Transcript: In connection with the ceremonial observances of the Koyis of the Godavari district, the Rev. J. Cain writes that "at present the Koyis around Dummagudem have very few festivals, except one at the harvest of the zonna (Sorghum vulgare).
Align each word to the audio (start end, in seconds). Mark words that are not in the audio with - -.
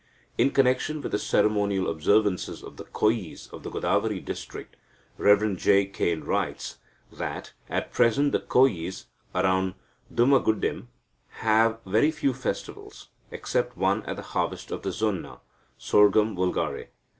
In 0.35 0.49
connection 0.49 0.99
with 0.99 1.11
the 1.11 1.19
ceremonial 1.19 1.87
observances 1.87 2.63
of 2.63 2.77
the 2.77 2.85
Koyis 2.85 3.53
of 3.53 3.61
the 3.61 3.69
Godavari 3.69 4.19
district, 4.19 4.75
the 5.15 5.25
Rev. 5.25 5.55
J. 5.55 5.85
Cain 5.85 6.21
writes 6.23 6.77
that 7.11 7.53
"at 7.69 7.91
present 7.93 8.31
the 8.31 8.39
Koyis 8.39 9.05
around 9.35 9.75
Dummagudem 10.11 10.87
have 11.45 11.81
very 11.85 12.09
few 12.09 12.33
festivals, 12.33 13.09
except 13.29 13.77
one 13.77 14.01
at 14.07 14.15
the 14.15 14.23
harvest 14.23 14.71
of 14.71 14.81
the 14.81 14.89
zonna 14.89 15.39
(Sorghum 15.77 16.35
vulgare). 16.35 16.87